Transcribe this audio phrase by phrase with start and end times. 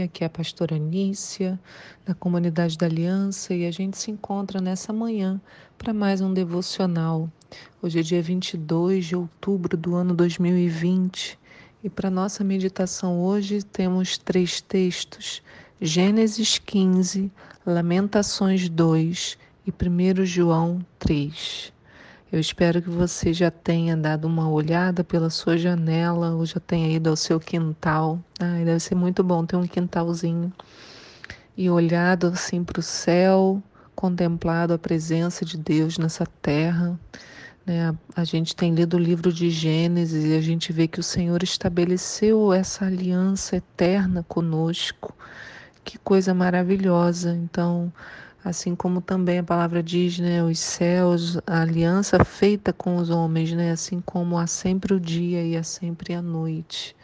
[0.00, 0.04] dia.
[0.04, 1.60] Aqui é a pastora Nícia,
[2.06, 5.40] da comunidade da Aliança, e a gente se encontra nessa manhã
[5.76, 7.30] para mais um devocional.
[7.82, 11.38] Hoje é dia 22 de outubro do ano 2020
[11.82, 15.42] e para nossa meditação hoje temos três textos:
[15.80, 17.30] Gênesis 15,
[17.66, 21.72] Lamentações 2 e 1 João 3.
[22.32, 26.94] Eu espero que você já tenha dado uma olhada pela sua janela ou já tenha
[26.94, 28.20] ido ao seu quintal.
[28.38, 30.52] Ai, deve ser muito bom ter um quintalzinho.
[31.56, 33.60] E olhado assim para o céu,
[33.96, 36.96] contemplado a presença de Deus nessa terra.
[37.66, 37.92] Né?
[38.14, 41.42] A gente tem lido o livro de Gênesis e a gente vê que o Senhor
[41.42, 45.16] estabeleceu essa aliança eterna conosco.
[45.84, 47.34] Que coisa maravilhosa.
[47.34, 47.92] Então,
[48.44, 53.52] assim como também a palavra diz, né, os céus, a aliança feita com os homens,
[53.52, 56.96] né, assim como há sempre o dia e há sempre a noite.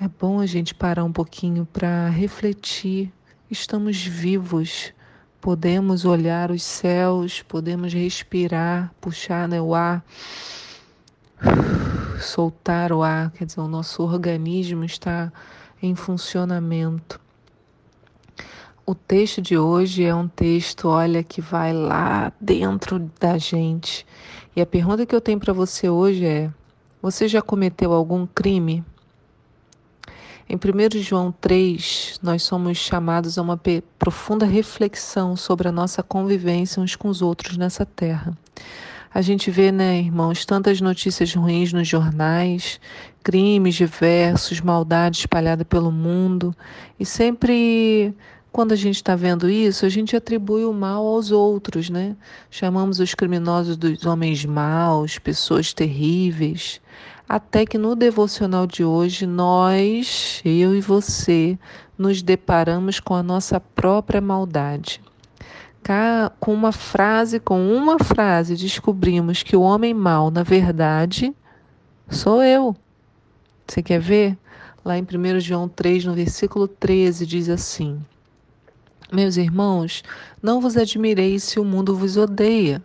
[0.00, 3.12] É bom a gente parar um pouquinho para refletir.
[3.50, 4.92] Estamos vivos,
[5.40, 10.04] podemos olhar os céus, podemos respirar, puxar né, o ar,
[12.20, 15.32] soltar o ar, quer dizer, o nosso organismo está
[15.82, 17.20] em funcionamento.
[18.86, 24.06] O texto de hoje é um texto, olha, que vai lá dentro da gente.
[24.56, 26.50] E a pergunta que eu tenho para você hoje é:
[27.00, 28.84] você já cometeu algum crime?
[30.48, 33.60] Em 1 João 3, nós somos chamados a uma
[33.96, 38.36] profunda reflexão sobre a nossa convivência uns com os outros nessa terra.
[39.12, 42.80] A gente vê, né, irmãos, tantas notícias ruins nos jornais,
[43.22, 46.54] crimes diversos, maldade espalhada pelo mundo,
[46.98, 48.12] e sempre
[48.52, 52.16] quando a gente está vendo isso, a gente atribui o mal aos outros, né?
[52.50, 56.80] Chamamos os criminosos dos homens maus, pessoas terríveis.
[57.28, 61.56] Até que no devocional de hoje, nós, eu e você,
[61.96, 65.00] nos deparamos com a nossa própria maldade.
[66.40, 71.34] Com uma frase, com uma frase, descobrimos que o homem mau, na verdade,
[72.08, 72.76] sou eu.
[73.66, 74.36] Você quer ver?
[74.84, 78.00] Lá em 1 João 3, no versículo 13, diz assim.
[79.12, 80.04] Meus irmãos,
[80.40, 82.80] não vos admireis se o mundo vos odeia.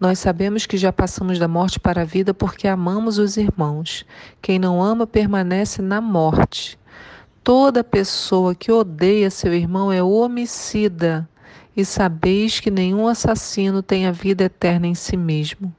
[0.00, 4.02] Nós sabemos que já passamos da morte para a vida porque amamos os irmãos.
[4.40, 6.78] Quem não ama permanece na morte.
[7.44, 11.28] Toda pessoa que odeia seu irmão é homicida,
[11.76, 15.74] e sabeis que nenhum assassino tem a vida eterna em si mesmo.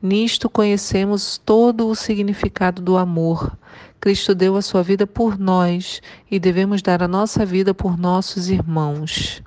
[0.00, 3.56] Nisto conhecemos todo o significado do amor.
[4.00, 6.00] Cristo deu a sua vida por nós
[6.30, 9.42] e devemos dar a nossa vida por nossos irmãos.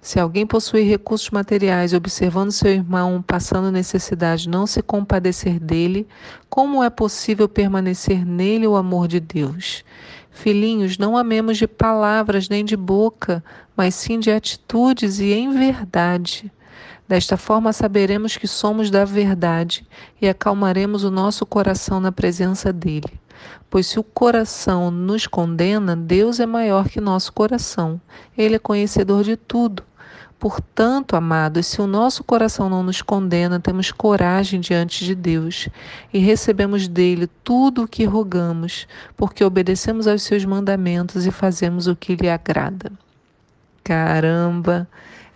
[0.00, 6.08] Se alguém possui recursos materiais, observando seu irmão passando necessidade, não se compadecer dele,
[6.48, 9.84] como é possível permanecer nele o amor de Deus?
[10.30, 13.44] Filhinhos, não amemos de palavras nem de boca,
[13.76, 16.50] mas sim de atitudes e em verdade.
[17.10, 19.84] Desta forma saberemos que somos da verdade
[20.22, 23.20] e acalmaremos o nosso coração na presença dele.
[23.68, 28.00] Pois se o coração nos condena, Deus é maior que nosso coração.
[28.38, 29.82] Ele é conhecedor de tudo.
[30.38, 35.68] Portanto, amados, se o nosso coração não nos condena, temos coragem diante de Deus
[36.12, 41.96] e recebemos dele tudo o que rogamos, porque obedecemos aos seus mandamentos e fazemos o
[41.96, 42.92] que lhe agrada.
[43.82, 44.86] Caramba!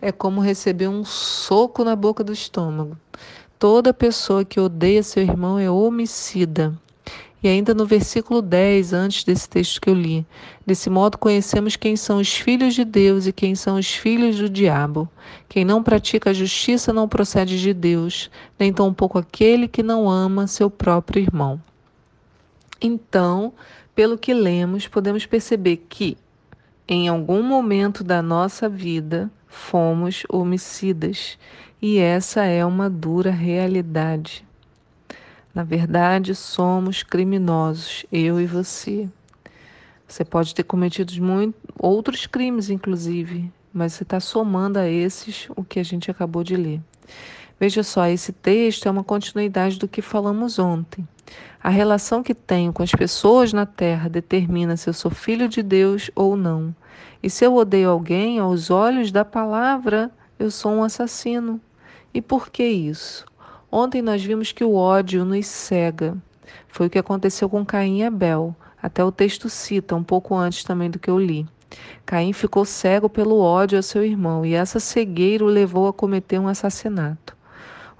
[0.04, 2.94] É como receber um soco na boca do estômago.
[3.58, 6.78] Toda pessoa que odeia seu irmão é homicida.
[7.42, 10.26] E ainda no versículo 10, antes desse texto que eu li,
[10.66, 14.48] desse modo conhecemos quem são os filhos de Deus e quem são os filhos do
[14.50, 15.08] diabo.
[15.48, 20.46] Quem não pratica a justiça não procede de Deus, nem tampouco aquele que não ama
[20.46, 21.58] seu próprio irmão.
[22.78, 23.54] Então,
[23.94, 26.18] pelo que lemos, podemos perceber que,
[26.86, 31.38] em algum momento da nossa vida, fomos homicidas
[31.80, 34.44] e essa é uma dura realidade.
[35.54, 39.08] Na verdade, somos criminosos, eu e você.
[40.06, 45.62] Você pode ter cometido muito, outros crimes, inclusive, mas você está somando a esses o
[45.62, 46.80] que a gente acabou de ler.
[47.64, 51.08] Veja só, esse texto é uma continuidade do que falamos ontem.
[51.62, 55.62] A relação que tenho com as pessoas na terra determina se eu sou filho de
[55.62, 56.76] Deus ou não.
[57.22, 61.58] E se eu odeio alguém, aos olhos da palavra, eu sou um assassino.
[62.12, 63.24] E por que isso?
[63.72, 66.18] Ontem nós vimos que o ódio nos cega.
[66.68, 68.54] Foi o que aconteceu com Caim e Abel.
[68.82, 71.46] Até o texto cita, um pouco antes também do que eu li.
[72.04, 76.38] Caim ficou cego pelo ódio a seu irmão, e essa cegueira o levou a cometer
[76.38, 77.34] um assassinato.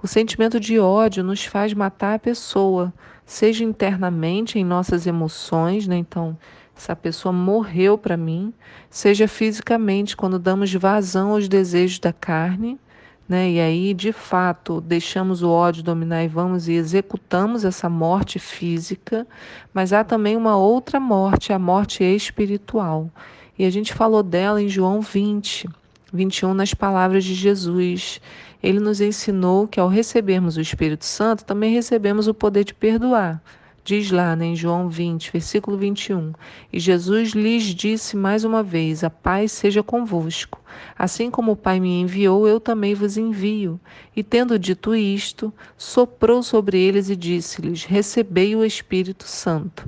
[0.05, 2.93] O sentimento de ódio nos faz matar a pessoa,
[3.25, 5.97] seja internamente em nossas emoções, né?
[5.97, 6.37] então
[6.77, 8.53] essa pessoa morreu para mim,
[8.87, 12.79] seja fisicamente, quando damos vazão aos desejos da carne,
[13.27, 13.49] né?
[13.49, 19.25] E aí, de fato, deixamos o ódio dominar e vamos e executamos essa morte física,
[19.73, 23.09] mas há também uma outra morte, a morte espiritual.
[23.57, 25.67] E a gente falou dela em João 20,
[26.15, 28.19] 21, nas palavras de Jesus.
[28.63, 33.41] Ele nos ensinou que ao recebermos o Espírito Santo, também recebemos o poder de perdoar.
[33.83, 36.33] Diz lá né, em João 20, versículo 21.
[36.73, 40.59] E Jesus lhes disse mais uma vez: A paz seja convosco.
[40.97, 43.79] Assim como o Pai me enviou, eu também vos envio.
[44.15, 49.87] E tendo dito isto, soprou sobre eles e disse-lhes: Recebei o Espírito Santo.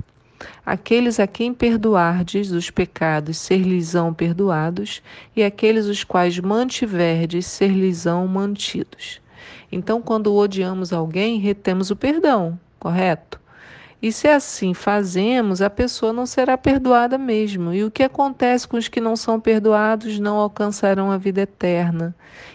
[0.64, 5.02] Aqueles a quem perdoardes os pecados, ser-lhes-ão perdoados,
[5.34, 9.20] e aqueles os quais mantiverdes, ser-lhes-ão mantidos.
[9.70, 13.37] Então, quando odiamos alguém, retemos o perdão, correto?
[14.00, 17.74] E se assim fazemos, a pessoa não será perdoada mesmo.
[17.74, 22.14] E o que acontece com os que não são perdoados não alcançarão a vida eterna.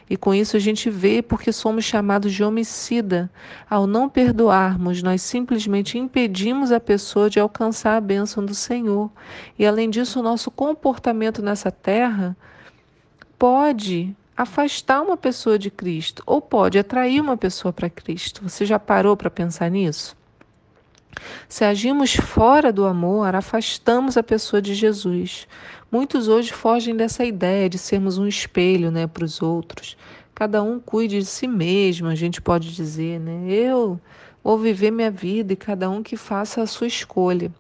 [0.10, 3.30] E com isso a gente vê porque somos chamados de homicida.
[3.70, 9.12] Ao não perdoarmos, nós simplesmente impedimos a pessoa de alcançar a bênção do Senhor.
[9.60, 12.38] E além disso, o nosso comportamento nessa terra
[13.38, 18.42] pode afastar uma pessoa de Cristo ou pode atrair uma pessoa para Cristo.
[18.48, 20.23] Você já parou para pensar nisso?
[21.48, 25.48] Se agimos fora do amor, afastamos a pessoa de Jesus.
[25.92, 29.96] Muitos hoje fogem dessa ideia de sermos um espelho né, para os outros.
[30.34, 33.46] Cada um cuide de si mesmo, a gente pode dizer, né?
[33.48, 34.00] Eu
[34.44, 37.52] vou viver minha vida e cada um que faça a sua escolha.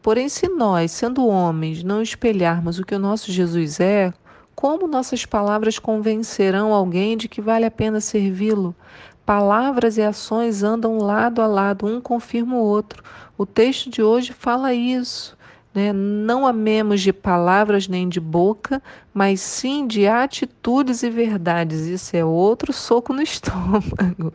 [0.00, 4.12] Porém, se nós, sendo homens, não espelharmos o que o nosso Jesus é,
[4.54, 8.74] como nossas palavras convencerão alguém de que vale a pena servi-lo?
[9.24, 13.02] Palavras e ações andam lado a lado, um confirma o outro.
[13.38, 15.36] O texto de hoje fala isso.
[15.74, 15.92] Né?
[15.92, 18.82] Não amemos de palavras nem de boca,
[19.12, 21.86] mas sim de atitudes e verdades.
[21.86, 24.32] Isso é outro soco no estômago,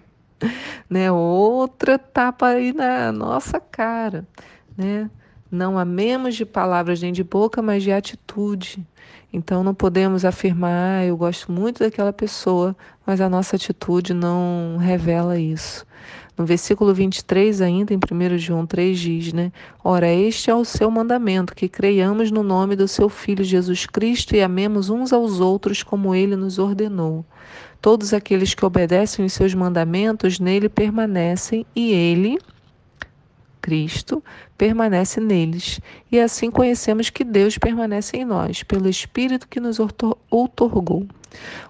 [0.89, 1.11] né?
[1.11, 4.25] outra tapa aí na nossa cara.
[4.75, 5.09] Né?
[5.49, 8.85] Não amemos de palavras nem de boca, mas de atitude.
[9.31, 14.77] Então não podemos afirmar, ah, eu gosto muito daquela pessoa, mas a nossa atitude não
[14.77, 15.85] revela isso.
[16.37, 19.51] No versículo 23, ainda em 1 João 3, diz, né?
[19.83, 24.35] Ora, este é o seu mandamento, que creiamos no nome do seu Filho Jesus Cristo
[24.35, 27.25] e amemos uns aos outros como ele nos ordenou.
[27.81, 32.37] Todos aqueles que obedecem os seus mandamentos nele permanecem e ele
[33.67, 34.23] Cristo
[34.57, 35.81] permanece neles.
[36.09, 39.77] E assim conhecemos que Deus permanece em nós, pelo Espírito que nos
[40.31, 41.05] outorgou.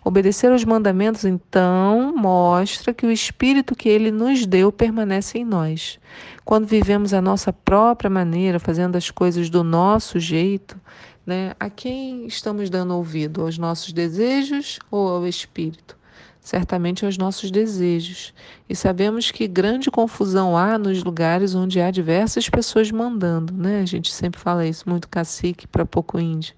[0.06, 6.00] Obedecer aos mandamentos, então, mostra que o Espírito que ele nos deu permanece em nós.
[6.46, 10.80] Quando vivemos a nossa própria maneira, fazendo as coisas do nosso jeito,
[11.26, 13.42] né, a quem estamos dando ouvido?
[13.42, 15.98] Aos nossos desejos ou ao Espírito?
[16.40, 18.34] Certamente aos nossos desejos.
[18.69, 23.81] E sabemos que grande confusão há nos lugares onde há diversas pessoas mandando, né?
[23.81, 26.54] A gente sempre fala isso, muito cacique para pouco índio.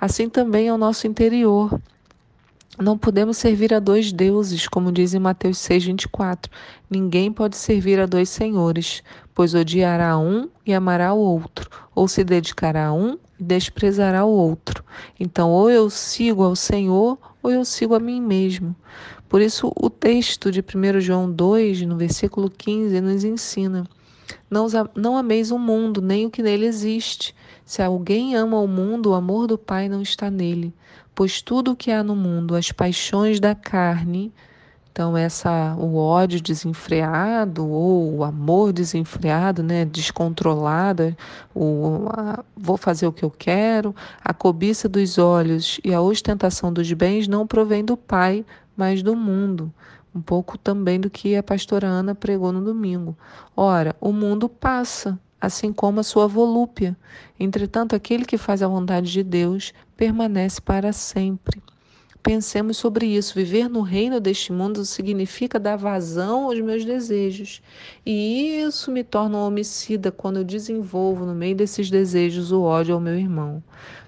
[0.00, 1.80] Assim também ao nosso interior.
[2.80, 6.46] Não podemos servir a dois deuses, como diz em Mateus 6,24.
[6.88, 9.02] Ninguém pode servir a dois senhores,
[9.34, 14.30] pois odiará um e amará o outro, ou se dedicará a um e desprezará o
[14.30, 14.84] outro.
[15.18, 18.74] Então, ou eu sigo ao Senhor, ou eu sigo a mim mesmo.
[19.28, 23.86] Por isso, o texto de 1 João 2, no versículo 15, nos ensina:
[24.50, 27.34] não, não ameis o mundo, nem o que nele existe.
[27.64, 30.74] Se alguém ama o mundo, o amor do Pai não está nele.
[31.14, 34.32] Pois tudo o que há no mundo, as paixões da carne,
[34.90, 41.16] então essa o ódio desenfreado ou o amor desenfreado, né, descontrolado,
[41.54, 46.72] o a, vou fazer o que eu quero, a cobiça dos olhos e a ostentação
[46.72, 48.44] dos bens não provém do Pai,
[48.76, 49.72] mas do mundo.
[50.14, 53.16] Um pouco também do que a pastora Ana pregou no domingo.
[53.56, 56.96] Ora, o mundo passa, assim como a sua volúpia.
[57.38, 61.62] Entretanto, aquele que faz a vontade de Deus permanece para sempre.
[62.22, 63.34] Pensemos sobre isso.
[63.34, 67.62] Viver no reino deste mundo significa dar vazão aos meus desejos.
[68.04, 72.94] E isso me torna um homicida quando eu desenvolvo no meio desses desejos o ódio
[72.94, 73.62] ao meu irmão.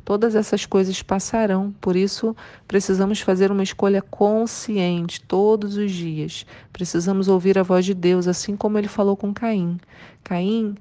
[0.05, 2.35] Todas essas coisas passarão, por isso
[2.67, 6.45] precisamos fazer uma escolha consciente todos os dias.
[6.73, 9.79] Precisamos ouvir a voz de Deus, assim como ele falou com Caim.
[10.25, 10.75] Caim,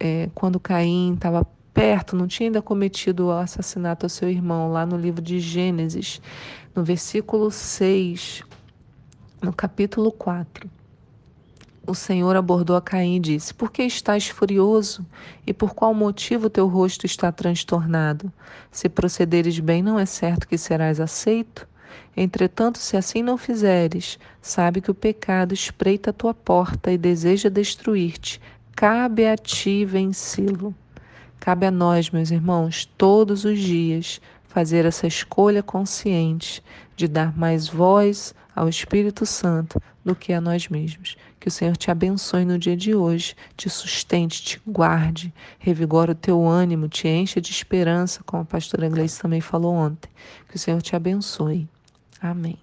[0.00, 4.84] é, quando Caim estava perto, não tinha ainda cometido o assassinato ao seu irmão, lá
[4.84, 6.20] no livro de Gênesis,
[6.74, 8.42] no versículo 6,
[9.42, 10.70] no capítulo 4.
[11.86, 15.04] o Senhor abordou a Caim e disse: Por que estás furioso?
[15.46, 18.32] E por qual motivo teu rosto está transtornado?
[18.70, 21.68] Se procederes bem, não é certo que serás aceito?
[22.16, 27.50] Entretanto, se assim não fizeres, sabe que o pecado espreita a tua porta e deseja
[27.50, 28.40] destruir-te.
[28.74, 30.74] Cabe a ti vencê-lo.
[31.38, 34.20] Cabe a nós, meus irmãos, todos os dias,
[34.52, 36.62] fazer essa escolha consciente
[36.94, 41.16] de dar mais voz ao Espírito Santo do que a nós mesmos.
[41.40, 46.14] Que o Senhor te abençoe no dia de hoje, te sustente, te guarde, revigore o
[46.14, 50.10] teu ânimo, te encha de esperança, como a pastora Gleice também falou ontem.
[50.48, 51.66] Que o Senhor te abençoe.
[52.20, 52.58] Amém.